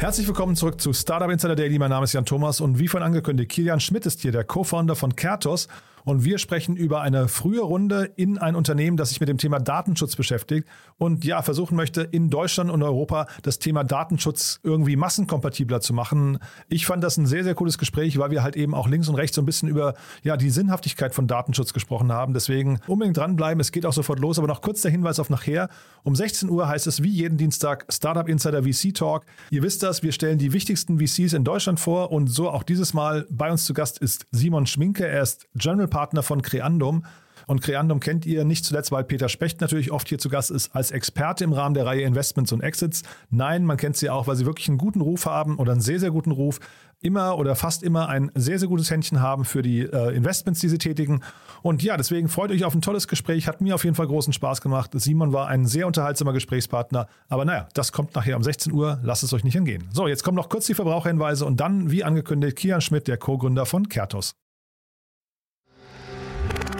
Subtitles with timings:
[0.00, 1.78] Herzlich willkommen zurück zu Startup Insider Daily.
[1.78, 4.96] Mein Name ist Jan Thomas und wie vorhin angekündigt, Kilian Schmidt ist hier, der Co-Founder
[4.96, 5.68] von Kertos.
[6.04, 9.58] Und wir sprechen über eine frühe Runde in ein Unternehmen, das sich mit dem Thema
[9.58, 10.66] Datenschutz beschäftigt
[10.98, 16.38] und ja, versuchen möchte, in Deutschland und Europa das Thema Datenschutz irgendwie massenkompatibler zu machen.
[16.68, 19.14] Ich fand das ein sehr, sehr cooles Gespräch, weil wir halt eben auch links und
[19.14, 22.34] rechts so ein bisschen über ja, die Sinnhaftigkeit von Datenschutz gesprochen haben.
[22.34, 23.60] Deswegen unbedingt dranbleiben.
[23.60, 24.38] Es geht auch sofort los.
[24.38, 25.68] Aber noch kurz der Hinweis auf nachher.
[26.02, 29.24] Um 16 Uhr heißt es wie jeden Dienstag Startup Insider VC Talk.
[29.50, 32.94] Ihr wisst das, wir stellen die wichtigsten VCs in Deutschland vor und so auch dieses
[32.94, 35.06] Mal bei uns zu Gast ist Simon Schminke.
[35.06, 37.04] Er ist General Partner von Creandum.
[37.46, 40.74] Und Creandum kennt ihr nicht zuletzt, weil Peter Specht natürlich oft hier zu Gast ist
[40.74, 43.02] als Experte im Rahmen der Reihe Investments und Exits.
[43.30, 45.98] Nein, man kennt sie auch, weil sie wirklich einen guten Ruf haben oder einen sehr,
[45.98, 46.60] sehr guten Ruf.
[47.02, 50.68] Immer oder fast immer ein sehr, sehr gutes Händchen haben für die äh, Investments, die
[50.68, 51.22] sie tätigen.
[51.62, 53.48] Und ja, deswegen freut euch auf ein tolles Gespräch.
[53.48, 54.90] Hat mir auf jeden Fall großen Spaß gemacht.
[54.94, 57.08] Simon war ein sehr unterhaltsamer Gesprächspartner.
[57.28, 59.00] Aber naja, das kommt nachher um 16 Uhr.
[59.02, 59.88] Lasst es euch nicht entgehen.
[59.92, 63.64] So, jetzt kommen noch kurz die Verbraucherhinweise und dann, wie angekündigt, Kian Schmidt, der Co-Gründer
[63.64, 64.34] von Kertos.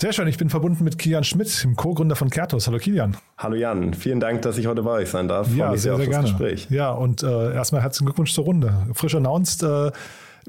[0.00, 2.68] Sehr schön, ich bin verbunden mit Kilian Schmidt, dem Co-Gründer von Kertos.
[2.68, 3.16] Hallo Kilian.
[3.36, 5.52] Hallo Jan, vielen Dank, dass ich heute bei euch sein darf.
[5.56, 6.28] Ja, sehr, sehr, gerne.
[6.28, 6.68] Gespräch.
[6.70, 8.86] Ja, und äh, erstmal herzlichen Glückwunsch zur Runde.
[8.94, 9.90] Frisch announced, äh,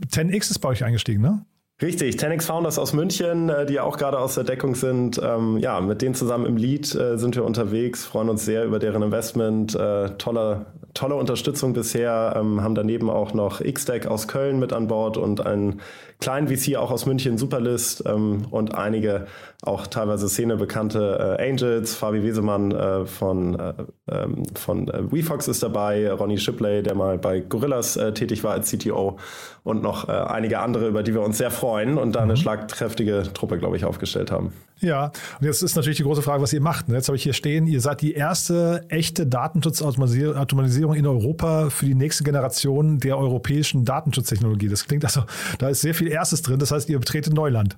[0.06, 1.44] 10x ist bei euch eingestiegen, ne?
[1.82, 5.20] Richtig, 10x Founders aus München, äh, die auch gerade aus der Deckung sind.
[5.24, 8.80] Ähm, ja, mit denen zusammen im Lead äh, sind wir unterwegs, freuen uns sehr über
[8.80, 9.76] deren Investment.
[9.76, 14.88] Äh, tolle, tolle Unterstützung bisher, ähm, haben daneben auch noch XDeck aus Köln mit an
[14.88, 15.80] Bord und einen
[16.20, 19.28] kleinen VC auch aus München, Superlist ähm, und einige
[19.62, 23.74] auch teilweise Szene bekannte äh, Angels, Fabi Wesemann äh, von, äh,
[24.12, 28.70] ähm, von äh, WeFox ist dabei, Ronny Shipley, der mal bei Gorillas tätig war als
[28.70, 29.18] CTO
[29.64, 32.38] und noch einige andere, über die wir uns sehr freuen und da eine mhm.
[32.38, 34.53] schlagkräftige Truppe, glaube ich, aufgestellt haben.
[34.81, 36.88] Ja, und jetzt ist natürlich die große Frage, was ihr macht.
[36.88, 41.96] Jetzt habe ich hier stehen, ihr seid die erste echte Datenschutzautomatisierung in Europa für die
[41.96, 44.69] nächste Generation der europäischen Datenschutztechnologie.
[44.69, 45.24] Das klingt also,
[45.57, 46.59] da ist sehr viel Erstes drin.
[46.59, 47.75] Das heißt, ihr betretet Neuland.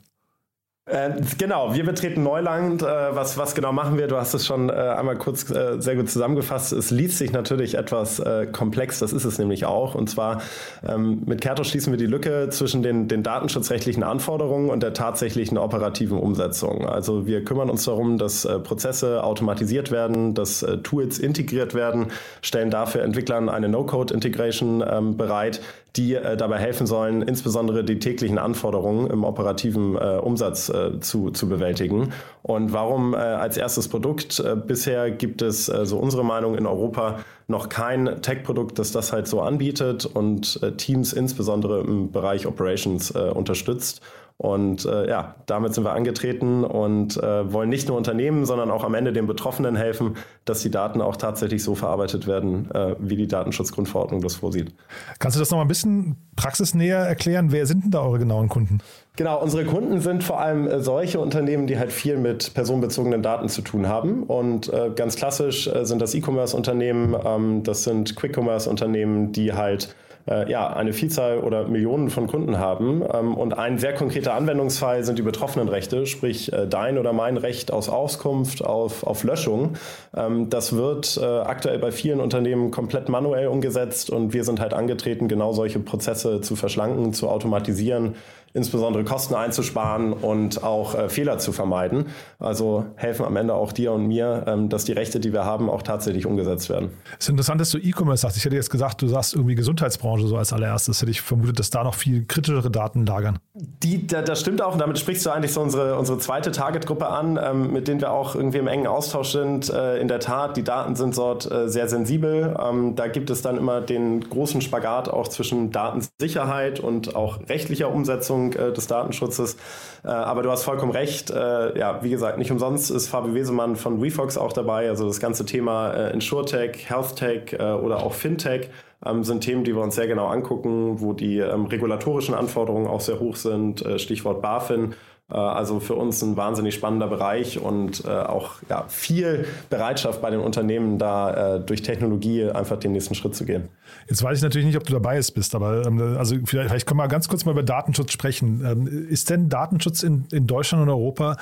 [0.88, 2.82] Äh, genau, wir betreten Neuland.
[2.82, 4.08] Äh, was, was genau machen wir?
[4.08, 6.74] Du hast es schon äh, einmal kurz äh, sehr gut zusammengefasst.
[6.74, 9.94] Es liest sich natürlich etwas äh, komplex, das ist es nämlich auch.
[9.94, 10.42] Und zwar
[10.88, 15.60] ähm, mit Kerto schließen wir die Lücke zwischen den, den datenschutzrechtlichen Anforderungen und der tatsächlichen
[15.60, 16.88] operativen Umsetzung.
[16.88, 22.08] Also wir kümmern uns darum, dass äh, Prozesse automatisiert werden, dass Tools integriert werden,
[22.42, 25.62] stellen dafür Entwicklern eine No-Code-Integration ähm, bereit,
[25.98, 32.14] die dabei helfen sollen, insbesondere die täglichen Anforderungen im operativen Umsatz äh, zu, zu bewältigen.
[32.42, 34.40] Und warum äh, als erstes Produkt?
[34.40, 39.12] Äh, bisher gibt es, äh, so unsere Meinung, in Europa noch kein Tech-Produkt, das das
[39.12, 44.02] halt so anbietet und Teams insbesondere im Bereich Operations unterstützt.
[44.42, 48.84] Und äh, ja, damit sind wir angetreten und äh, wollen nicht nur Unternehmen, sondern auch
[48.84, 50.16] am Ende den Betroffenen helfen,
[50.46, 54.74] dass die Daten auch tatsächlich so verarbeitet werden, äh, wie die Datenschutzgrundverordnung das vorsieht.
[55.20, 57.52] Kannst du das noch mal ein bisschen praxisnäher erklären?
[57.52, 58.80] Wer sind denn da eure genauen Kunden?
[59.16, 63.48] Genau, unsere Kunden sind vor allem äh, solche Unternehmen, die halt viel mit personenbezogenen Daten
[63.48, 64.24] zu tun haben.
[64.24, 69.94] Und äh, ganz klassisch äh, sind das E-Commerce-Unternehmen, ähm, das sind Quick-Commerce-Unternehmen, die halt
[70.32, 73.04] äh, ja, eine Vielzahl oder Millionen von Kunden haben.
[73.14, 77.38] Ähm, und ein sehr konkreter Anwendungsfall sind die betroffenen Rechte, sprich äh, dein oder mein
[77.38, 79.74] Recht aus Auskunft, auf, auf Löschung.
[80.16, 84.74] Ähm, das wird äh, aktuell bei vielen Unternehmen komplett manuell umgesetzt und wir sind halt
[84.74, 88.16] angetreten, genau solche Prozesse zu verschlanken, zu automatisieren,
[88.54, 92.06] insbesondere Kosten einzusparen und auch äh, Fehler zu vermeiden.
[92.40, 95.70] Also helfen am Ende auch dir und mir, ähm, dass die Rechte, die wir haben,
[95.70, 96.90] auch tatsächlich umgesetzt werden.
[97.18, 98.38] Es ist interessant, dass du E-Commerce sagst.
[98.38, 101.02] Ich hätte jetzt gesagt, du sagst irgendwie Gesundheitsbranche so als allererstes.
[101.02, 103.40] Hätte ich vermutet, dass da noch viel kritischere Daten lagern.
[103.54, 107.08] Die, da, das stimmt auch und damit sprichst du eigentlich so unsere, unsere zweite Targetgruppe
[107.08, 109.70] an, ähm, mit denen wir auch irgendwie im engen Austausch sind.
[109.70, 112.56] Äh, in der Tat, die Daten sind dort äh, sehr sensibel.
[112.60, 117.94] Ähm, da gibt es dann immer den großen Spagat auch zwischen Datensicherheit und auch rechtlicher
[117.94, 119.58] Umsetzung äh, des Datenschutzes.
[120.04, 121.30] Äh, aber du hast vollkommen recht.
[121.30, 124.90] Äh, ja, wie gesagt, nicht umsonst ist Fabi Wesemann von WeFox auch dabei.
[124.90, 128.70] Also das ganze Thema äh, InsurTech, HealthTech oder auch FinTech
[129.06, 133.02] ähm, sind Themen, die wir uns sehr genau angucken, wo die ähm, regulatorischen Anforderungen auch
[133.02, 133.84] sehr hoch sind.
[133.98, 134.96] Stichwort BaFin.
[135.32, 140.98] Also für uns ein wahnsinnig spannender Bereich und auch ja, viel Bereitschaft bei den Unternehmen,
[140.98, 143.70] da durch Technologie einfach den nächsten Schritt zu gehen.
[144.08, 147.00] Jetzt weiß ich natürlich nicht, ob du dabei bist, aber ähm, also vielleicht, vielleicht können
[147.00, 148.64] wir ganz kurz mal über Datenschutz sprechen.
[148.66, 151.38] Ähm, ist denn Datenschutz in, in Deutschland und Europa,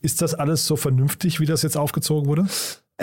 [0.00, 2.46] ist das alles so vernünftig, wie das jetzt aufgezogen wurde?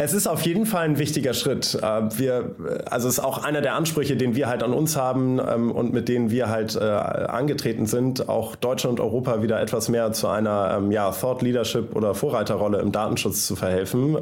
[0.02, 1.76] Es ist auf jeden Fall ein wichtiger Schritt.
[1.76, 2.56] Äh, wir,
[2.90, 5.92] also es ist auch einer der Ansprüche, den wir halt an uns haben ähm, und
[5.92, 10.30] mit denen wir halt äh, angetreten sind, auch Deutschland und Europa wieder etwas mehr zu
[10.30, 14.18] einer ähm, ja, Thought Leadership oder Vorreiterrolle im Datenschutz zu verhelfen.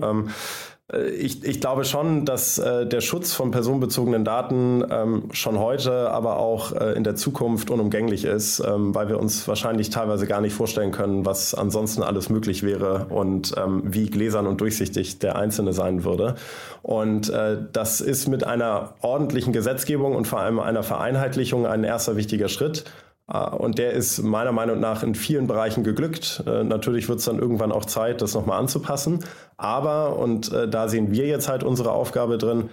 [0.91, 6.09] Äh, ich, ich, glaube schon, dass äh, der Schutz von personenbezogenen Daten ähm, schon heute,
[6.11, 10.41] aber auch äh, in der Zukunft unumgänglich ist, ähm, weil wir uns wahrscheinlich teilweise gar
[10.41, 15.35] nicht vorstellen können, was ansonsten alles möglich wäre und ähm, wie gläsern und durchsichtig der
[15.35, 16.35] Einzelne sein würde.
[16.81, 22.15] Und äh, das ist mit einer ordentlichen Gesetzgebung und vor allem einer Vereinheitlichung ein erster
[22.15, 22.85] wichtiger Schritt.
[23.31, 26.43] Äh, und der ist meiner Meinung nach in vielen Bereichen geglückt.
[26.45, 29.19] Äh, natürlich wird es dann irgendwann auch Zeit, das nochmal anzupassen.
[29.57, 32.69] Aber, und äh, da sehen wir jetzt halt unsere Aufgabe drin,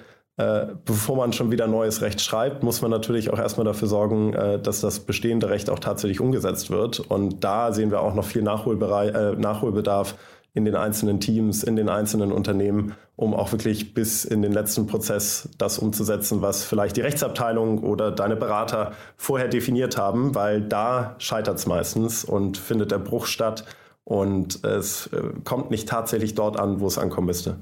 [0.85, 4.33] bevor man schon wieder neues Recht schreibt, muss man natürlich auch erstmal dafür sorgen,
[4.65, 6.99] dass das bestehende Recht auch tatsächlich umgesetzt wird.
[6.99, 10.17] Und da sehen wir auch noch viel Nachholbedarf
[10.55, 14.87] in den einzelnen Teams, in den einzelnen Unternehmen, um auch wirklich bis in den letzten
[14.87, 21.17] Prozess das umzusetzen, was vielleicht die Rechtsabteilung oder deine Berater vorher definiert haben, weil da
[21.19, 23.65] scheitert es meistens und findet der Bruch statt
[24.05, 27.57] und es äh, kommt nicht tatsächlich dort an, wo es ankommen müsste.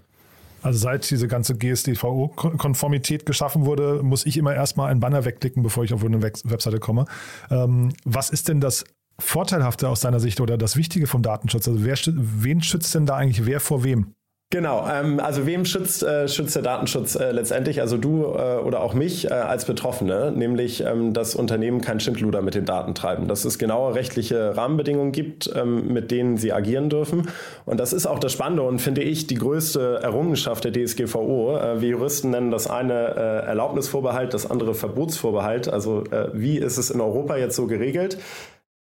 [0.61, 5.83] Also seit diese ganze GSDVO-Konformität geschaffen wurde, muss ich immer erstmal einen Banner wegklicken, bevor
[5.83, 7.07] ich auf eine Webseite komme.
[7.51, 8.85] Ähm, was ist denn das
[9.23, 11.69] Vorteilhafte aus deiner Sicht oder das Wichtige vom Datenschutz?
[11.69, 14.15] Also wer, wen schützt denn da eigentlich wer vor wem?
[14.53, 17.81] Genau, ähm, also wem schützt, äh, schützt der Datenschutz äh, letztendlich?
[17.81, 22.43] Also du äh, oder auch mich äh, als Betroffene, nämlich ähm, dass Unternehmen kein Schindluder
[22.43, 26.91] mit den Daten treiben, dass es genaue rechtliche Rahmenbedingungen gibt, ähm, mit denen sie agieren
[26.91, 27.29] dürfen.
[27.65, 31.57] Und das ist auch das Spannende und finde ich die größte Errungenschaft der DSGVO.
[31.57, 35.73] Äh, wir Juristen nennen das eine äh, Erlaubnisvorbehalt, das andere Verbotsvorbehalt.
[35.73, 36.05] Also
[36.35, 38.19] wie ist es in Europa jetzt so geregelt?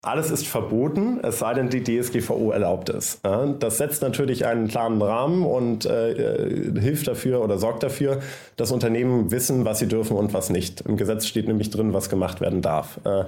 [0.01, 3.21] Alles ist verboten, es sei denn, die DSGVO erlaubt es.
[3.59, 8.21] Das setzt natürlich einen klaren Rahmen und äh, äh, hilft dafür oder sorgt dafür,
[8.55, 10.83] dass Unternehmen wissen, was sie dürfen und was nicht.
[10.83, 13.01] Im Gesetz steht nämlich drin, was gemacht werden darf.
[13.05, 13.25] Äh,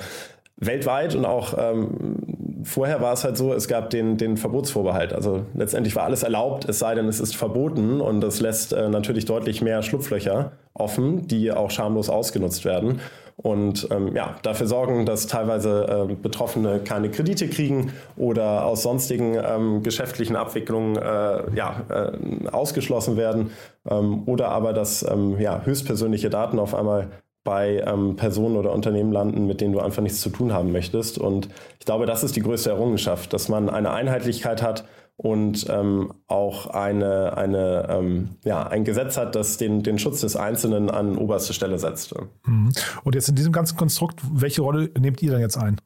[0.59, 5.13] weltweit und auch ähm, vorher war es halt so, es gab den, den Verbotsvorbehalt.
[5.13, 8.89] Also letztendlich war alles erlaubt, es sei denn, es ist verboten und das lässt äh,
[8.89, 13.01] natürlich deutlich mehr Schlupflöcher offen, die auch schamlos ausgenutzt werden
[13.43, 19.37] und ähm, ja, dafür sorgen, dass teilweise äh, Betroffene keine Kredite kriegen oder aus sonstigen
[19.43, 23.51] ähm, geschäftlichen Abwicklungen äh, ja, äh, ausgeschlossen werden
[23.89, 27.09] ähm, oder aber, dass ähm, ja, höchstpersönliche Daten auf einmal
[27.43, 31.17] bei ähm, Personen oder Unternehmen landen, mit denen du einfach nichts zu tun haben möchtest.
[31.17, 31.49] Und
[31.79, 34.85] ich glaube, das ist die größte Errungenschaft, dass man eine Einheitlichkeit hat
[35.23, 40.35] und ähm, auch eine, eine, ähm, ja, ein Gesetz hat, das den, den Schutz des
[40.35, 42.15] Einzelnen an oberste Stelle setzt.
[42.47, 42.73] Mhm.
[43.05, 45.77] Und jetzt in diesem ganzen Konstrukt, welche Rolle nehmt ihr dann jetzt ein?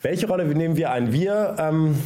[0.00, 1.12] Welche Rolle nehmen wir ein?
[1.12, 1.96] Wir, ähm,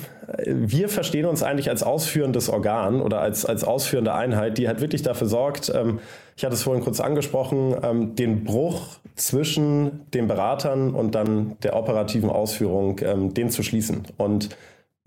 [0.45, 5.03] wir verstehen uns eigentlich als ausführendes Organ oder als, als ausführende Einheit, die halt wirklich
[5.03, 6.01] dafür sorgt, ähm,
[6.37, 11.77] ich hatte es vorhin kurz angesprochen, ähm, den Bruch zwischen den Beratern und dann der
[11.77, 14.03] operativen Ausführung, ähm, den zu schließen.
[14.17, 14.49] Und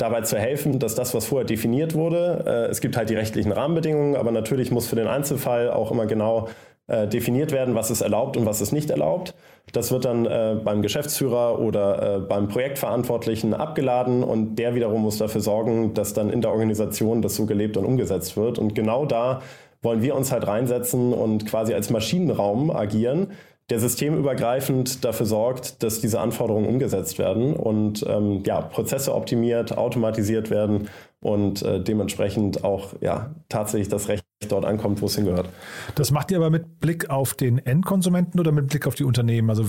[0.04, 3.52] dabei zu helfen, dass das, was vorher definiert wurde, äh, es gibt halt die rechtlichen
[3.52, 6.50] Rahmenbedingungen, aber natürlich muss für den Einzelfall auch immer genau
[6.88, 9.34] äh, definiert werden, was ist erlaubt und was ist nicht erlaubt.
[9.72, 15.18] Das wird dann äh, beim Geschäftsführer oder äh, beim Projektverantwortlichen abgeladen und der wiederum muss
[15.18, 18.60] dafür sorgen, dass dann in der Organisation das so gelebt und umgesetzt wird.
[18.60, 19.42] Und genau da
[19.82, 23.32] wollen wir uns halt reinsetzen und quasi als Maschinenraum agieren,
[23.70, 30.50] der systemübergreifend dafür sorgt, dass diese Anforderungen umgesetzt werden und ähm, ja, Prozesse optimiert, automatisiert
[30.50, 30.90] werden
[31.22, 35.48] und äh, dementsprechend auch ja, tatsächlich das Recht dort ankommt, wo es hingehört.
[35.96, 39.50] Das macht ihr aber mit Blick auf den Endkonsumenten oder mit Blick auf die Unternehmen?
[39.50, 39.64] Also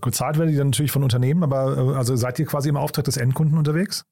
[0.00, 3.16] gezahlt werden die dann natürlich von Unternehmen, aber also seid ihr quasi im Auftrag des
[3.16, 4.04] Endkunden unterwegs?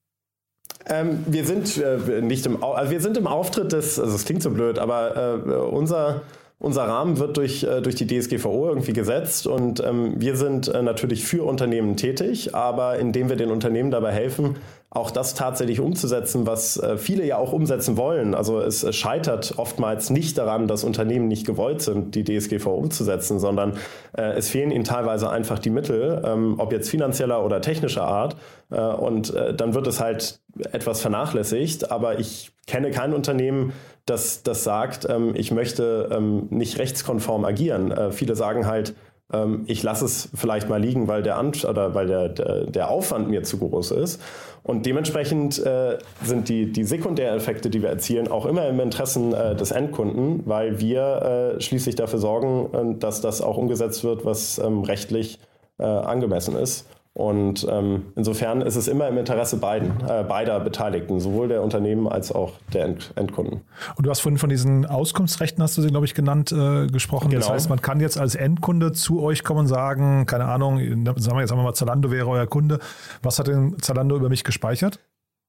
[0.87, 4.41] Ähm, wir sind äh, nicht im, also wir sind im Auftritt des, also es klingt
[4.41, 6.21] so blöd, aber äh, unser
[6.61, 10.81] unser Rahmen wird durch, äh, durch die DSGVO irgendwie gesetzt und ähm, wir sind äh,
[10.81, 14.57] natürlich für Unternehmen tätig, aber indem wir den Unternehmen dabei helfen,
[14.91, 18.35] auch das tatsächlich umzusetzen, was äh, viele ja auch umsetzen wollen.
[18.35, 23.39] Also es, es, scheitert oftmals nicht daran, dass Unternehmen nicht gewollt sind, die DSGVO umzusetzen,
[23.39, 23.77] sondern
[24.15, 28.35] äh, es fehlen ihnen teilweise einfach die Mittel, ähm, ob jetzt finanzieller oder technischer Art.
[28.69, 30.41] Äh, und äh, dann wird es halt
[30.73, 31.89] etwas vernachlässigt.
[31.89, 33.71] Aber ich kenne kein Unternehmen,
[34.05, 37.91] das, das sagt, ähm, ich möchte ähm, nicht rechtskonform agieren.
[37.91, 38.95] Äh, viele sagen halt,
[39.31, 42.89] ähm, ich lasse es vielleicht mal liegen, weil der, Ant oder weil der, der, der
[42.89, 44.21] Aufwand mir zu groß ist.
[44.63, 49.55] Und dementsprechend äh, sind die, die Sekundäreffekte, die wir erzielen, auch immer im Interesse äh,
[49.55, 54.59] des Endkunden, weil wir äh, schließlich dafür sorgen, äh, dass das auch umgesetzt wird, was
[54.59, 55.39] ähm, rechtlich
[55.79, 56.85] äh, angemessen ist.
[57.13, 62.07] Und ähm, insofern ist es immer im Interesse beiden, äh, beider Beteiligten, sowohl der Unternehmen
[62.07, 63.61] als auch der End Endkunden.
[63.97, 67.29] Und du hast vorhin von diesen Auskunftsrechten, hast du sie, glaube ich, genannt, äh, gesprochen.
[67.29, 67.41] Genau.
[67.41, 70.77] Das heißt, man kann jetzt als Endkunde zu euch kommen und sagen, keine Ahnung,
[71.17, 72.79] sagen wir jetzt einmal mal, Zalando wäre euer Kunde.
[73.21, 74.99] Was hat denn Zalando über mich gespeichert?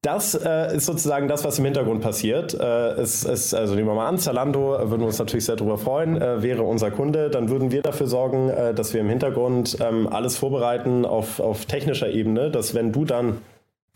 [0.04, 2.54] Das äh, ist sozusagen das, was im Hintergrund passiert.
[2.54, 5.54] Äh, es, es, also nehmen wir mal an, Zalando, äh, würden wir uns natürlich sehr
[5.54, 7.30] darüber freuen, äh, wäre unser Kunde.
[7.30, 11.66] Dann würden wir dafür sorgen, äh, dass wir im Hintergrund ähm, alles vorbereiten auf, auf
[11.66, 13.38] technischer Ebene, dass wenn du dann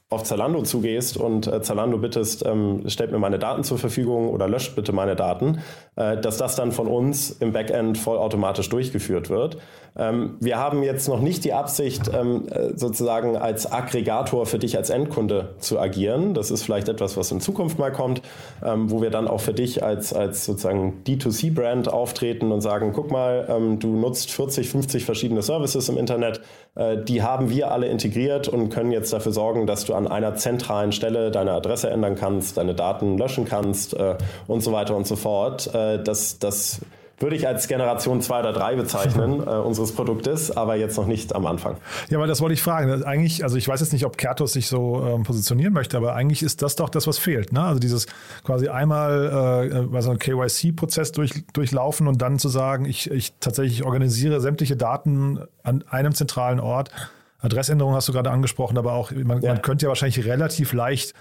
[0.09, 4.47] auf Zalando zugehst und äh, Zalando bittest, ähm, stellt mir meine Daten zur Verfügung oder
[4.47, 5.59] löscht bitte meine Daten,
[5.97, 9.59] äh, dass das dann von uns im Backend vollautomatisch durchgeführt wird.
[9.99, 14.77] Ähm, wir haben jetzt noch nicht die Absicht, ähm, äh, sozusagen als Aggregator für dich
[14.77, 16.35] als Endkunde zu agieren.
[16.35, 18.23] Das ist vielleicht etwas, was in Zukunft mal kommt,
[18.65, 23.11] ähm, wo wir dann auch für dich als, als sozusagen D2C-Brand auftreten und sagen, guck
[23.11, 26.43] mal, ähm, du nutzt 40, 50 verschiedene Services im Internet,
[26.77, 30.35] äh, die haben wir alle integriert und können jetzt dafür sorgen, dass du an einer
[30.37, 35.07] zentralen Stelle deine Adresse ändern kannst, deine Daten löschen kannst äh, und so weiter und
[35.07, 35.75] so fort.
[35.75, 36.81] Äh, das, das
[37.19, 41.35] würde ich als Generation 2 oder 3 bezeichnen, äh, unseres Produktes, aber jetzt noch nicht
[41.35, 41.76] am Anfang.
[42.11, 43.05] Ja, aber das wollte ich fragen.
[43.05, 46.43] Eigentlich, also ich weiß jetzt nicht, ob Kertos sich so ähm, positionieren möchte, aber eigentlich
[46.43, 47.53] ist das doch das, was fehlt.
[47.53, 47.62] Ne?
[47.62, 48.07] Also dieses
[48.45, 53.85] quasi einmal äh, so einen KYC-Prozess durch, durchlaufen und dann zu sagen, ich, ich tatsächlich
[53.85, 56.91] organisiere sämtliche Daten an einem zentralen Ort
[57.38, 59.52] Adressänderung hast du gerade angesprochen, aber auch, man, ja.
[59.52, 61.14] man könnte ja wahrscheinlich relativ leicht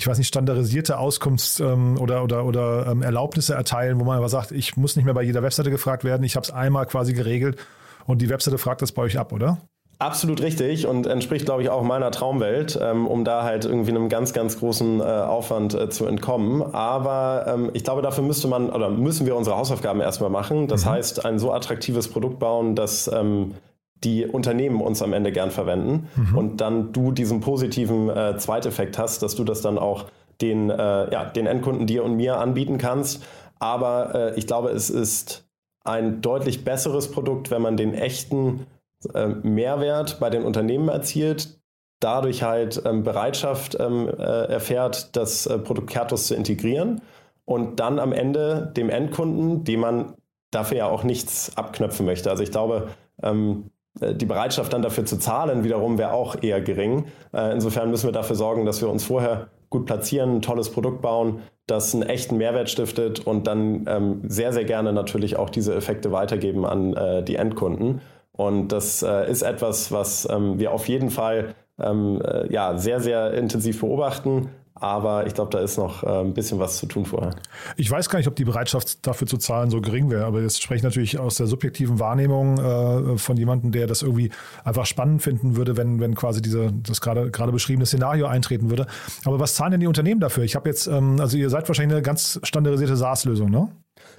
[0.00, 4.30] ich weiß nicht, standardisierte Auskunfts- ähm, oder, oder, oder ähm, Erlaubnisse erteilen, wo man aber
[4.30, 7.12] sagt, ich muss nicht mehr bei jeder Webseite gefragt werden, ich habe es einmal quasi
[7.12, 7.58] geregelt
[8.06, 9.58] und die Webseite fragt das bei euch ab, oder?
[9.98, 14.08] Absolut richtig und entspricht, glaube ich, auch meiner Traumwelt, ähm, um da halt irgendwie einem
[14.08, 16.62] ganz, ganz großen äh, Aufwand äh, zu entkommen.
[16.74, 20.68] Aber ähm, ich glaube, dafür müsste man oder müssen wir unsere Hausaufgaben erstmal machen.
[20.68, 20.90] Das mhm.
[20.90, 23.54] heißt, ein so attraktives Produkt bauen, dass ähm,
[24.04, 26.38] die Unternehmen uns am Ende gern verwenden mhm.
[26.38, 30.06] und dann du diesen positiven äh, Zweiteffekt hast, dass du das dann auch
[30.40, 33.22] den, äh, ja, den Endkunden dir und mir anbieten kannst.
[33.58, 35.44] Aber äh, ich glaube, es ist
[35.84, 38.66] ein deutlich besseres Produkt, wenn man den echten
[39.14, 41.60] äh, Mehrwert bei den Unternehmen erzielt,
[42.00, 47.02] dadurch halt ähm, Bereitschaft ähm, äh, erfährt, das äh, Produkt Kertus zu integrieren
[47.44, 50.14] und dann am Ende dem Endkunden, dem man
[50.50, 52.30] dafür ja auch nichts abknöpfen möchte.
[52.30, 52.88] Also ich glaube,
[53.22, 57.06] ähm, äh, die Bereitschaft dann dafür zu zahlen wiederum wäre auch eher gering.
[57.32, 61.00] Äh, insofern müssen wir dafür sorgen, dass wir uns vorher gut platzieren, ein tolles Produkt
[61.00, 65.74] bauen, das einen echten Mehrwert stiftet und dann ähm, sehr, sehr gerne natürlich auch diese
[65.74, 68.00] Effekte weitergeben an äh, die Endkunden.
[68.32, 73.80] Und das ist etwas, was ähm, wir auf jeden Fall ähm, ja, sehr, sehr intensiv
[73.80, 74.48] beobachten
[74.80, 77.36] aber ich glaube, da ist noch äh, ein bisschen was zu tun vorher.
[77.76, 80.62] Ich weiß gar nicht, ob die Bereitschaft dafür zu zahlen so gering wäre, aber jetzt
[80.62, 84.30] spreche ich natürlich aus der subjektiven Wahrnehmung äh, von jemandem, der das irgendwie
[84.64, 88.86] einfach spannend finden würde, wenn, wenn quasi diese, das gerade, gerade beschriebene Szenario eintreten würde.
[89.24, 90.44] Aber was zahlen denn die Unternehmen dafür?
[90.44, 93.68] Ich habe jetzt, ähm, also ihr seid wahrscheinlich eine ganz standardisierte SaaS-Lösung, ne?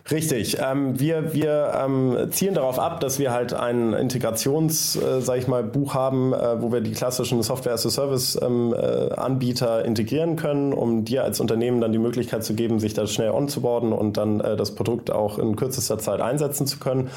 [0.09, 0.57] Richtig.
[0.59, 5.47] Ähm, wir wir ähm, zielen darauf ab, dass wir halt ein Integrations, äh, sag ich
[5.47, 11.23] mal, Buch haben, äh, wo wir die klassischen Software-as-a-Service-Anbieter ähm, äh, integrieren können, um dir
[11.23, 14.73] als Unternehmen dann die Möglichkeit zu geben, sich da schnell onzuboarden und dann äh, das
[14.75, 17.11] Produkt auch in kürzester Zeit einsetzen zu können.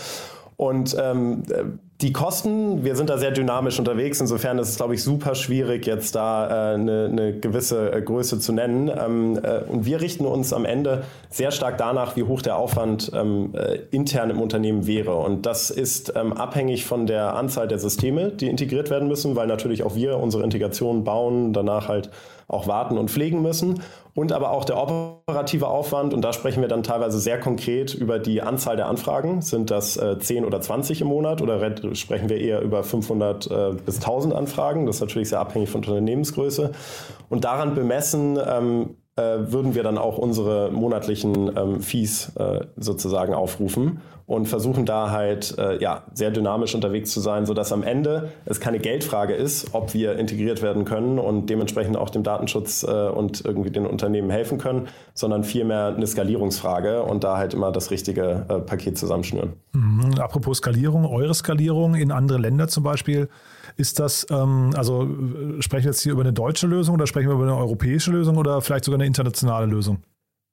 [0.57, 1.45] Und ähm,
[2.01, 5.87] die Kosten, wir sind da sehr dynamisch unterwegs, insofern ist es, glaube ich, super schwierig,
[5.87, 8.89] jetzt da äh, eine, eine gewisse äh, Größe zu nennen.
[8.89, 13.13] Ähm, äh, und wir richten uns am Ende sehr stark danach, wie hoch der Aufwand
[13.15, 15.15] ähm, äh, intern im Unternehmen wäre.
[15.15, 19.47] Und das ist ähm, abhängig von der Anzahl der Systeme, die integriert werden müssen, weil
[19.47, 22.11] natürlich auch wir unsere Integration bauen, danach halt
[22.49, 23.81] auch warten und pflegen müssen.
[24.15, 26.15] und aber auch der operative Aufwand.
[26.15, 29.43] Und da sprechen wir dann teilweise sehr konkret über die Anzahl der Anfragen.
[29.43, 31.59] Sind das äh, 10 oder 20 im Monat oder
[31.95, 34.87] sprechen wir eher über 500 äh, bis 1000 Anfragen?
[34.87, 36.71] Das ist natürlich sehr abhängig von Unternehmensgröße.
[37.29, 43.35] Und daran bemessen, ähm, äh, würden wir dann auch unsere monatlichen ähm, Fees äh, sozusagen
[43.35, 48.31] aufrufen und versuchen da halt äh, ja, sehr dynamisch unterwegs zu sein, sodass am Ende
[48.47, 53.09] es keine Geldfrage ist, ob wir integriert werden können und dementsprechend auch dem Datenschutz äh,
[53.09, 57.91] und irgendwie den Unternehmen helfen können, sondern vielmehr eine Skalierungsfrage und da halt immer das
[57.91, 59.53] richtige äh, Paket zusammenschnüren.
[59.73, 60.15] Mhm.
[60.19, 63.29] Apropos Skalierung, eure Skalierung in andere Länder zum Beispiel,
[63.77, 65.09] ist das, ähm, also
[65.61, 68.37] sprechen wir jetzt hier über eine deutsche Lösung oder sprechen wir über eine europäische Lösung
[68.37, 69.99] oder vielleicht sogar eine internationale Lösung?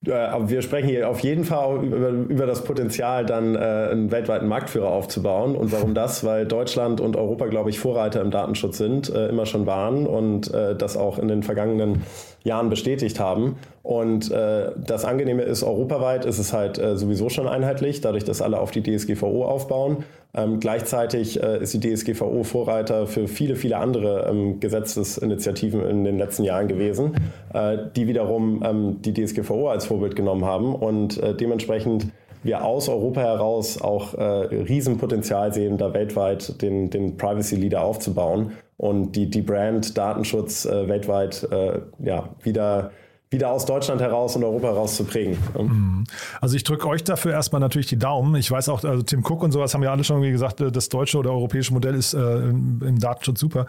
[0.09, 4.47] Aber wir sprechen hier auf jeden Fall über, über das Potenzial, dann äh, einen weltweiten
[4.47, 5.55] Marktführer aufzubauen.
[5.55, 6.23] Und warum das?
[6.23, 10.51] Weil Deutschland und Europa, glaube ich, Vorreiter im Datenschutz sind, äh, immer schon waren und
[10.51, 12.01] äh, das auch in den vergangenen
[12.43, 13.57] Jahren bestätigt haben.
[13.83, 18.41] Und äh, das Angenehme ist, europaweit ist es halt äh, sowieso schon einheitlich, dadurch, dass
[18.41, 20.03] alle auf die DSGVO aufbauen.
[20.33, 26.17] Ähm, gleichzeitig äh, ist die DSGVO Vorreiter für viele, viele andere ähm, Gesetzesinitiativen in den
[26.17, 27.15] letzten Jahren gewesen,
[27.53, 32.07] äh, die wiederum ähm, die DSGVO als Vorbild genommen haben und äh, dementsprechend
[32.43, 38.53] wir aus Europa heraus auch äh, Riesenpotenzial sehen, da weltweit den, den Privacy Leader aufzubauen
[38.77, 42.91] und die, die Brand Datenschutz äh, weltweit äh, ja, wieder
[43.31, 45.37] wieder aus Deutschland heraus und Europa heraus zu prägen.
[45.57, 46.03] Mhm.
[46.41, 48.35] Also ich drücke euch dafür erstmal natürlich die Daumen.
[48.35, 50.89] Ich weiß auch, also Tim Cook und sowas haben ja alle schon gesagt, äh, das
[50.89, 53.67] deutsche oder europäische Modell ist äh, im Datenschutz super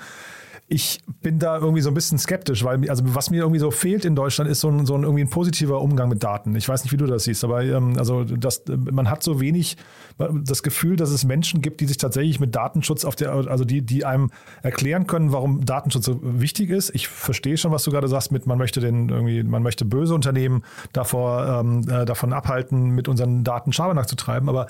[0.73, 4.07] ich bin da irgendwie so ein bisschen skeptisch, weil also was mir irgendwie so fehlt
[4.07, 6.57] in Deutschland ist so ein, so ein irgendwie ein positiver Umgang mit Daten.
[6.57, 9.77] Ich weiß nicht, wie du das siehst, aber ähm, also das, man hat so wenig
[10.19, 13.83] das Gefühl, dass es Menschen gibt, die sich tatsächlich mit Datenschutz auf der, also die,
[13.83, 14.31] die einem
[14.63, 16.95] erklären können, warum Datenschutz so wichtig ist.
[16.95, 20.15] Ich verstehe schon, was du gerade sagst, mit man möchte den irgendwie, man möchte böse
[20.15, 20.63] Unternehmen
[20.95, 24.69] davor ähm, äh, davon abhalten, mit unseren Daten Schabernack zu treiben, aber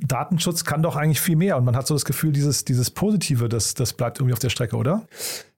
[0.00, 3.48] Datenschutz kann doch eigentlich viel mehr und man hat so das Gefühl, dieses, dieses Positive,
[3.48, 5.02] das, das bleibt irgendwie auf der Strecke, oder?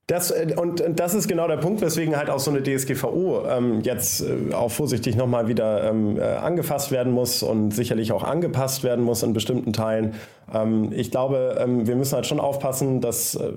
[0.07, 3.45] Das, äh, und, und, das ist genau der Punkt, weswegen halt auch so eine DSGVO
[3.49, 8.23] ähm, jetzt äh, auch vorsichtig nochmal wieder ähm, äh, angefasst werden muss und sicherlich auch
[8.23, 10.13] angepasst werden muss in bestimmten Teilen.
[10.53, 13.51] Ähm, ich glaube, ähm, wir müssen halt schon aufpassen, dass äh,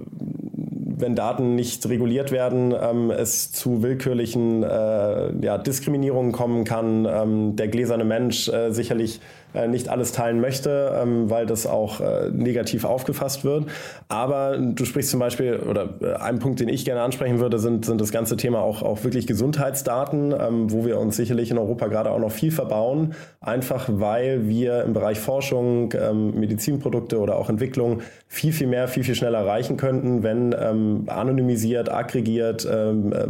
[1.00, 7.06] wenn Daten nicht reguliert werden, ähm, es zu willkürlichen äh, ja, Diskriminierungen kommen kann.
[7.08, 9.20] Ähm, der gläserne Mensch äh, sicherlich
[9.68, 13.66] nicht alles teilen möchte, ähm, weil das auch äh, negativ aufgefasst wird.
[14.08, 17.84] Aber du sprichst zum Beispiel, oder äh, ein Punkt, den ich gerne ansprechen würde, sind,
[17.84, 21.88] sind das ganze Thema auch, auch wirklich Gesundheitsdaten, ähm, wo wir uns sicherlich in Europa
[21.88, 27.48] gerade auch noch viel verbauen, einfach weil wir im Bereich Forschung, ähm, Medizinprodukte oder auch
[27.48, 32.66] Entwicklung viel, viel mehr, viel, viel schneller erreichen könnten, wenn anonymisiert, aggregiert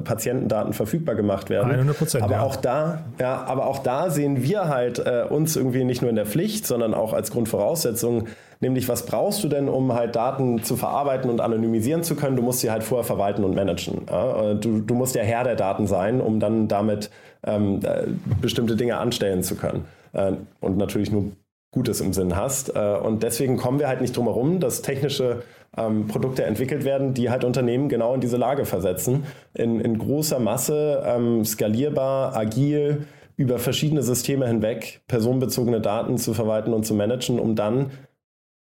[0.05, 1.71] Patientendaten verfügbar gemacht werden.
[1.71, 2.25] 100 Prozent.
[2.25, 2.43] Aber ja.
[2.43, 6.17] auch da, ja, aber auch da sehen wir halt äh, uns irgendwie nicht nur in
[6.17, 8.25] der Pflicht, sondern auch als Grundvoraussetzung,
[8.61, 12.37] nämlich was brauchst du denn, um halt Daten zu verarbeiten und anonymisieren zu können?
[12.37, 14.03] Du musst sie halt vorher verwalten und managen.
[14.11, 14.55] Ja?
[14.55, 17.11] Du, du, musst ja Herr der Daten sein, um dann damit
[17.47, 18.09] ähm, äh,
[18.41, 19.87] bestimmte Dinge anstellen zu können.
[20.13, 21.33] Äh, und natürlich nur
[21.73, 22.75] Gutes im Sinn hast.
[22.75, 25.43] Äh, und deswegen kommen wir halt nicht drum herum, dass technische
[25.77, 30.41] ähm, Produkte entwickelt werden, die halt Unternehmen genau in diese Lage versetzen, in, in großer
[30.41, 33.07] Masse, ähm, skalierbar, agil,
[33.41, 37.91] über verschiedene Systeme hinweg personenbezogene Daten zu verwalten und zu managen, um dann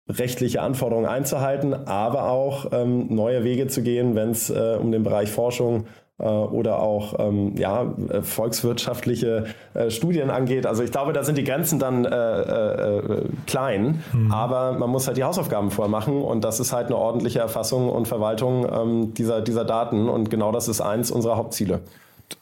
[0.09, 5.03] rechtliche Anforderungen einzuhalten, aber auch ähm, neue Wege zu gehen, wenn es äh, um den
[5.03, 5.85] Bereich Forschung
[6.17, 10.65] äh, oder auch ähm, ja, äh, volkswirtschaftliche äh, Studien angeht.
[10.65, 14.31] Also ich glaube, da sind die Grenzen dann äh, äh, klein, mhm.
[14.31, 17.87] aber man muss halt die Hausaufgaben vorher machen und das ist halt eine ordentliche Erfassung
[17.87, 21.81] und Verwaltung ähm, dieser, dieser Daten und genau das ist eins unserer Hauptziele.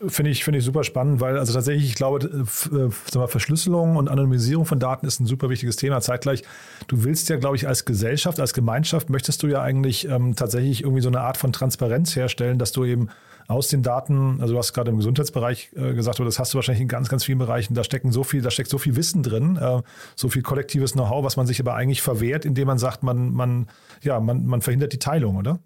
[0.07, 4.09] Finde ich, finde ich super spannend, weil also tatsächlich, ich glaube, äh, mal, Verschlüsselung und
[4.09, 5.99] Anonymisierung von Daten ist ein super wichtiges Thema.
[5.99, 6.43] Zeitgleich,
[6.87, 10.83] du willst ja, glaube ich, als Gesellschaft, als Gemeinschaft, möchtest du ja eigentlich ähm, tatsächlich
[10.83, 13.09] irgendwie so eine Art von Transparenz herstellen, dass du eben
[13.47, 16.57] aus den Daten, also du hast gerade im Gesundheitsbereich äh, gesagt, oder das hast du
[16.57, 19.21] wahrscheinlich in ganz, ganz vielen Bereichen, da stecken so viel, da steckt so viel Wissen
[19.21, 19.81] drin, äh,
[20.15, 23.67] so viel kollektives Know-how, was man sich aber eigentlich verwehrt, indem man sagt, man, man,
[24.01, 25.59] ja, man, man verhindert die Teilung, oder?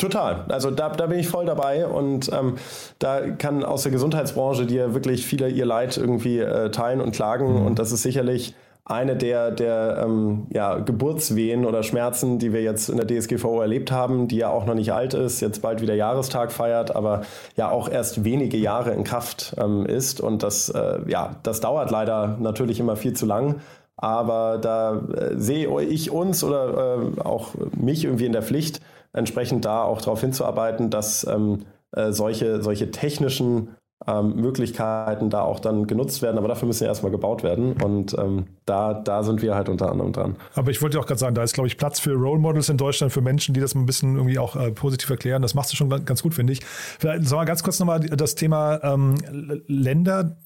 [0.00, 0.46] Total.
[0.48, 2.54] Also da, da bin ich voll dabei und ähm,
[2.98, 7.60] da kann aus der Gesundheitsbranche dir wirklich viele ihr Leid irgendwie äh, teilen und klagen
[7.60, 7.66] mhm.
[7.66, 8.54] und das ist sicherlich
[8.86, 13.92] eine der, der ähm, ja, Geburtswehen oder Schmerzen, die wir jetzt in der DSGVO erlebt
[13.92, 17.20] haben, die ja auch noch nicht alt ist, jetzt bald wieder Jahrestag feiert, aber
[17.56, 20.20] ja auch erst wenige Jahre in Kraft ähm, ist.
[20.20, 23.60] Und das, äh, ja, das dauert leider natürlich immer viel zu lang.
[23.96, 28.80] Aber da äh, sehe ich uns oder äh, auch mich irgendwie in der Pflicht,
[29.12, 35.60] entsprechend da auch darauf hinzuarbeiten, dass ähm, äh, solche, solche technischen ähm, Möglichkeiten da auch
[35.60, 39.42] dann genutzt werden, aber dafür müssen ja erstmal gebaut werden und ähm, da, da sind
[39.42, 40.36] wir halt unter anderem dran.
[40.54, 42.76] Aber ich wollte auch gerade sagen, da ist, glaube ich, Platz für Role Models in
[42.76, 45.42] Deutschland, für Menschen, die das ein bisschen irgendwie auch äh, positiv erklären.
[45.42, 46.60] Das machst du schon ganz gut, finde ich.
[46.64, 49.16] Vielleicht sagen wir ganz kurz nochmal das Thema ähm,
[49.66, 50.36] Länder.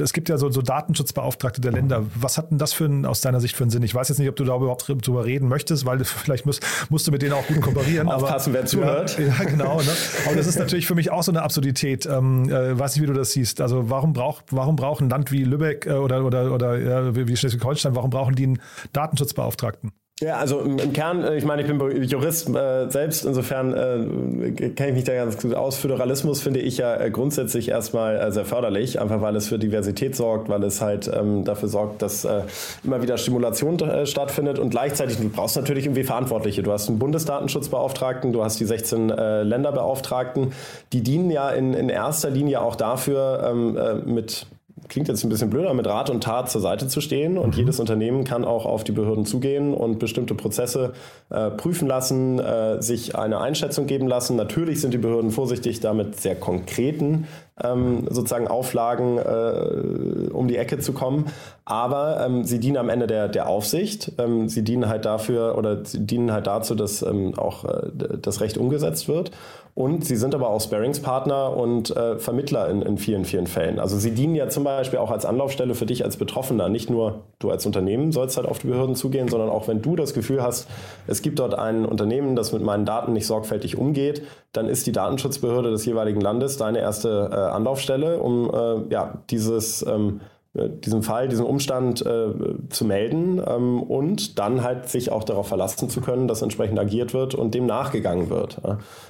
[0.00, 2.04] Es gibt ja so, so Datenschutzbeauftragte der Länder.
[2.14, 3.82] Was hat denn das für ein, aus deiner Sicht für einen Sinn?
[3.82, 7.06] Ich weiß jetzt nicht, ob du da überhaupt drüber reden möchtest, weil vielleicht musst, musst
[7.06, 8.08] du mit denen auch gut kooperieren.
[8.08, 9.18] Aufpassen, wer zuhört.
[9.18, 9.78] Ja, ja genau.
[9.78, 9.90] Ne?
[10.26, 12.06] Aber das ist natürlich für mich auch so eine Absurdität.
[12.06, 13.60] Ähm, äh, weiß nicht, wie du das siehst.
[13.60, 17.36] Also warum braucht, warum braucht ein Land wie Lübeck äh, oder, oder, oder ja, wie
[17.36, 18.62] Schleswig-Holstein, warum brauchen die einen
[18.92, 19.92] Datenschutzbeauftragten?
[20.20, 24.90] Ja, also im, Kern, äh, ich meine, ich bin Jurist äh, selbst, insofern äh, kenne
[24.90, 25.76] ich mich da ganz gut aus.
[25.76, 30.14] Föderalismus finde ich ja äh, grundsätzlich erstmal äh, sehr förderlich, einfach weil es für Diversität
[30.14, 32.42] sorgt, weil es halt ähm, dafür sorgt, dass äh,
[32.84, 36.62] immer wieder Stimulation stattfindet und gleichzeitig, du brauchst natürlich irgendwie Verantwortliche.
[36.62, 40.52] Du hast einen Bundesdatenschutzbeauftragten, du hast die 16 Länderbeauftragten,
[40.92, 44.46] die dienen ja in, in erster Linie auch dafür, ähm, mit
[44.88, 47.38] klingt jetzt ein bisschen blöder, mit Rat und Tat zur Seite zu stehen.
[47.38, 47.60] Und mhm.
[47.60, 50.92] jedes Unternehmen kann auch auf die Behörden zugehen und bestimmte Prozesse
[51.30, 54.36] äh, prüfen lassen, äh, sich eine Einschätzung geben lassen.
[54.36, 57.26] Natürlich sind die Behörden vorsichtig, damit sehr konkreten
[57.62, 61.26] ähm, sozusagen Auflagen äh, um die Ecke zu kommen.
[61.64, 64.12] Aber ähm, sie dienen am Ende der, der Aufsicht.
[64.18, 67.90] Ähm, sie dienen halt dafür oder sie dienen halt dazu, dass ähm, auch äh,
[68.20, 69.30] das Recht umgesetzt wird.
[69.74, 73.78] Und sie sind aber auch Sparingspartner und äh, Vermittler in, in vielen, vielen Fällen.
[73.78, 76.68] Also sie dienen ja zum Beispiel auch als Anlaufstelle für dich als Betroffener.
[76.68, 79.96] Nicht nur du als Unternehmen sollst halt auf die Behörden zugehen, sondern auch wenn du
[79.96, 80.68] das Gefühl hast,
[81.06, 84.92] es gibt dort ein Unternehmen, das mit meinen Daten nicht sorgfältig umgeht, dann ist die
[84.92, 90.20] Datenschutzbehörde des jeweiligen Landes deine erste äh, Anlaufstelle, um äh, ja, dieses ähm,
[90.54, 92.28] äh, diesem Fall, diesem Umstand äh,
[92.68, 97.14] zu melden ähm, und dann halt sich auch darauf verlassen zu können, dass entsprechend agiert
[97.14, 98.60] wird und dem nachgegangen wird.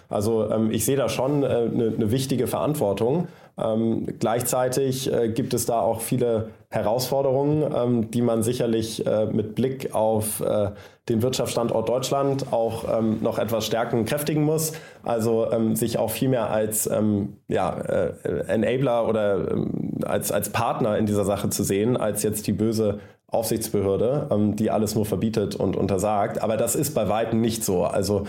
[0.08, 3.26] Also ähm, ich sehe da schon eine äh, ne wichtige Verantwortung.
[3.58, 9.54] Ähm, gleichzeitig äh, gibt es da auch viele Herausforderungen, ähm, die man sicherlich äh, mit
[9.54, 10.70] Blick auf äh,
[11.08, 14.72] den Wirtschaftsstandort Deutschland auch ähm, noch etwas stärken, kräftigen muss.
[15.02, 18.12] Also ähm, sich auch viel mehr als ähm, ja, äh,
[18.48, 23.00] Enabler oder ähm, als, als Partner in dieser Sache zu sehen, als jetzt die böse
[23.26, 26.42] Aufsichtsbehörde, die alles nur verbietet und untersagt.
[26.42, 27.84] Aber das ist bei weitem nicht so.
[27.84, 28.24] Also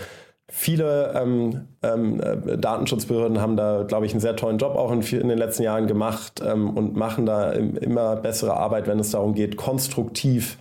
[0.56, 5.02] Viele ähm, ähm, äh, Datenschutzbehörden haben da, glaube ich, einen sehr tollen Job auch in,
[5.02, 9.34] in den letzten Jahren gemacht ähm, und machen da immer bessere Arbeit, wenn es darum
[9.34, 10.56] geht, konstruktiv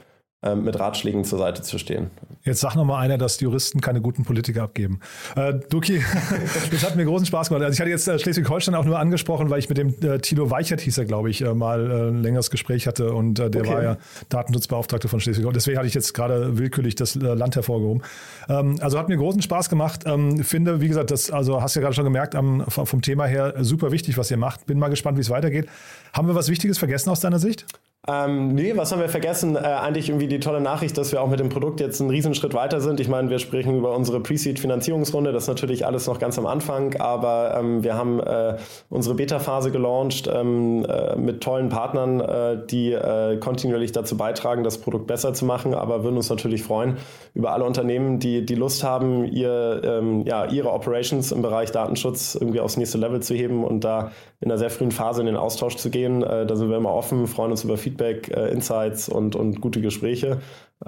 [0.56, 2.12] mit Ratschlägen zur Seite zu stehen.
[2.46, 5.00] Jetzt sag noch mal einer, dass Juristen keine guten Politiker abgeben.
[5.38, 6.04] Äh, Duki,
[6.72, 7.64] das hat mir großen Spaß gemacht.
[7.64, 10.50] Also ich hatte jetzt äh, Schleswig-Holstein auch nur angesprochen, weil ich mit dem äh, Thilo
[10.52, 13.62] Weichert hieß er, glaube ich, äh, mal äh, ein längeres Gespräch hatte und äh, der
[13.62, 13.74] okay.
[13.74, 15.54] war ja Datenschutzbeauftragter von Schleswig-Holstein.
[15.54, 18.04] Deswegen hatte ich jetzt gerade willkürlich das Land hervorgehoben.
[18.50, 20.02] Ähm, also hat mir großen Spaß gemacht.
[20.06, 23.26] Ähm, finde, wie gesagt, das also hast du ja gerade schon gemerkt, am, vom Thema
[23.26, 24.66] her super wichtig, was ihr macht.
[24.66, 25.68] Bin mal gespannt, wie es weitergeht.
[26.12, 27.66] Haben wir was Wichtiges vergessen aus deiner Sicht?
[28.06, 29.56] Ähm, nee, was haben wir vergessen?
[29.56, 32.54] Äh, eigentlich irgendwie die tolle Nachricht, dass wir auch mit dem Produkt jetzt einen Riesenschritt
[32.54, 33.00] weiter sind.
[33.00, 35.32] Ich meine, wir sprechen über unsere Pre-Seed-Finanzierungsrunde.
[35.32, 38.58] Das ist natürlich alles noch ganz am Anfang, aber ähm, wir haben äh,
[38.90, 44.80] unsere Beta-Phase gelauncht ähm, äh, mit tollen Partnern, äh, die äh, kontinuierlich dazu beitragen, das
[44.80, 46.98] Produkt besser zu machen, aber würden uns natürlich freuen
[47.34, 52.36] über alle Unternehmen, die die Lust haben, ihr, ähm, ja, ihre Operations im Bereich Datenschutz
[52.36, 54.12] irgendwie aufs nächste Level zu heben und da
[54.42, 56.22] in einer sehr frühen Phase in den Austausch zu gehen.
[56.22, 59.62] Äh, da sind wir immer offen, freuen uns über Feedback Feedback, äh, Insights und, und
[59.62, 60.40] gute Gespräche.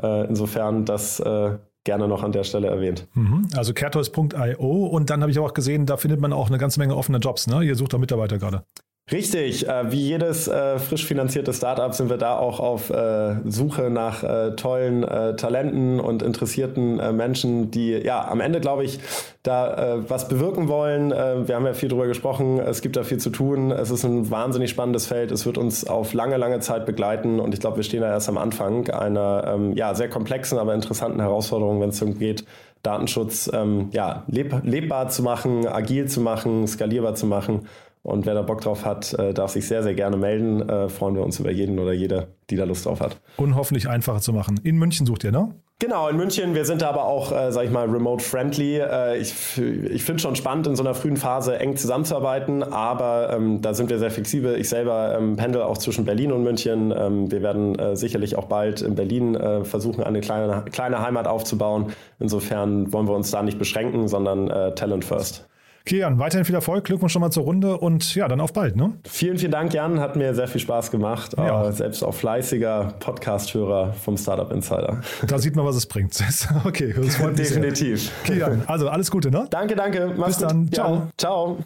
[0.02, 3.08] Äh, insofern das äh, gerne noch an der Stelle erwähnt.
[3.14, 3.48] Mhm.
[3.56, 6.96] Also Kertos.io und dann habe ich auch gesehen, da findet man auch eine ganze Menge
[6.96, 7.48] offene Jobs.
[7.48, 7.64] Ne?
[7.64, 8.64] Ihr sucht auch Mitarbeiter gerade.
[9.12, 13.92] Richtig, äh, wie jedes äh, frisch finanzierte Startup sind wir da auch auf äh, Suche
[13.92, 14.24] nach
[14.56, 15.06] tollen
[15.38, 19.00] Talenten und interessierten Menschen, die ja am Ende, glaube ich,
[19.44, 21.12] da was bewirken wollen.
[21.12, 23.72] wir haben ja viel darüber gesprochen, es gibt da viel zu tun.
[23.72, 25.32] Es ist ein wahnsinnig spannendes Feld.
[25.32, 28.30] Es wird uns auf lange, lange Zeit begleiten und ich glaube, wir stehen da erst
[28.30, 32.46] am Anfang einer ähm, ja, sehr komplexen, aber interessanten Herausforderung, wenn es darum geht,
[32.82, 37.68] Datenschutz ähm, ja, leb lebbar zu machen, agil zu machen, skalierbar zu machen.
[38.06, 40.70] Und wer da Bock drauf hat, äh, darf sich sehr, sehr gerne melden.
[40.70, 43.20] Äh, freuen wir uns über jeden oder jede, die da Lust drauf hat.
[43.38, 44.60] Und hoffentlich einfacher zu machen.
[44.64, 45.56] In München sucht ihr, ne?
[45.80, 46.54] Genau, in München.
[46.54, 48.78] Wir sind da aber auch, äh, sag ich mal, remote-friendly.
[48.78, 53.34] Äh, ich ich finde es schon spannend, in so einer frühen Phase eng zusammenzuarbeiten, aber
[53.34, 54.56] ähm, da sind wir sehr flexibel.
[54.56, 56.94] Ich selber ähm, pendel auch zwischen Berlin und München.
[56.96, 61.26] Ähm, wir werden äh, sicherlich auch bald in Berlin äh, versuchen, eine kleine, kleine Heimat
[61.28, 61.88] aufzubauen.
[62.20, 65.48] Insofern wollen wir uns da nicht beschränken, sondern äh, Talent first.
[65.86, 68.76] Kian, weiterhin viel Erfolg, Glückwunsch schon mal zur Runde und ja, dann auf bald.
[68.76, 68.98] Ne?
[69.08, 70.00] Vielen, vielen Dank, Jan.
[70.00, 71.36] Hat mir sehr viel Spaß gemacht.
[71.38, 71.72] Ja.
[71.72, 75.02] Selbst auch fleißiger Podcast-Hörer vom Startup Insider.
[75.28, 76.16] Da sieht man, was es bringt.
[76.66, 78.12] Okay, das freut mich Definitiv.
[78.26, 78.36] Sehr.
[78.36, 79.48] Kian, also alles Gute, ne?
[79.50, 80.14] Danke, danke.
[80.18, 80.72] Mach's Bis dann.
[80.72, 80.96] Ciao.
[80.96, 81.58] Ja, ciao.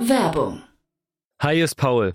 [0.00, 0.62] Werbung.
[1.42, 2.14] Hi, ist Paul,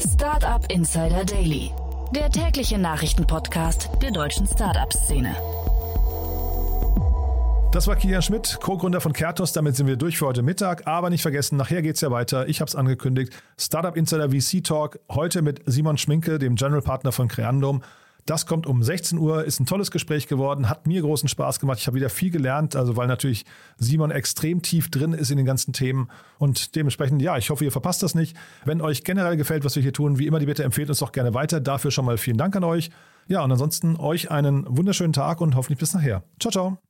[0.00, 1.72] Startup Insider Daily,
[2.14, 5.36] der tägliche Nachrichtenpodcast der deutschen Startup-Szene.
[7.70, 9.52] Das war Kilian Schmidt, Co-Gründer von Kertos.
[9.52, 10.86] Damit sind wir durch für heute Mittag.
[10.86, 12.48] Aber nicht vergessen, nachher geht es ja weiter.
[12.48, 13.32] Ich habe es angekündigt.
[13.58, 15.00] Startup Insider VC Talk.
[15.10, 17.82] Heute mit Simon Schminke, dem General Partner von Creandum.
[18.26, 21.78] Das kommt um 16 Uhr, ist ein tolles Gespräch geworden, hat mir großen Spaß gemacht.
[21.80, 23.44] Ich habe wieder viel gelernt, also weil natürlich
[23.78, 27.72] Simon extrem tief drin ist in den ganzen Themen und dementsprechend, ja, ich hoffe, ihr
[27.72, 28.36] verpasst das nicht.
[28.64, 31.12] Wenn euch generell gefällt, was wir hier tun, wie immer die Bitte empfehlt uns doch
[31.12, 31.60] gerne weiter.
[31.60, 32.90] Dafür schon mal vielen Dank an euch.
[33.28, 36.24] Ja, und ansonsten euch einen wunderschönen Tag und hoffentlich bis nachher.
[36.38, 36.89] Ciao, ciao.